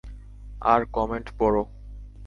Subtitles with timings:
[0.63, 1.63] আর comment পড়ো।